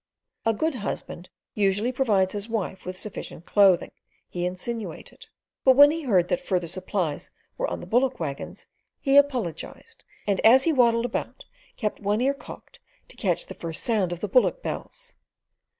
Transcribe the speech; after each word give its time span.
A 0.47 0.53
good 0.55 0.73
husband 0.73 1.29
usually 1.53 1.91
provides 1.91 2.33
his 2.33 2.49
wife 2.49 2.85
with 2.85 2.97
sufficient 2.97 3.45
clothing, 3.45 3.91
he 4.27 4.47
insinuated; 4.47 5.27
but 5.63 5.75
when 5.75 5.91
he 5.91 6.01
heard 6.01 6.27
that 6.29 6.41
further 6.41 6.65
supplies 6.65 7.29
were 7.55 7.67
on 7.67 7.81
the 7.81 7.85
bullock 7.85 8.19
waggons, 8.19 8.65
he 8.99 9.15
apologised, 9.15 10.03
and 10.25 10.39
as 10.39 10.63
he 10.63 10.73
waddled 10.73 11.05
about 11.05 11.43
kept 11.77 11.99
one 11.99 12.19
ear 12.19 12.33
cocked 12.33 12.79
to 13.09 13.15
catch 13.15 13.45
the 13.45 13.53
first 13.53 13.83
sound 13.83 14.11
of 14.11 14.21
the 14.21 14.27
bullock 14.27 14.63
bells. 14.63 15.13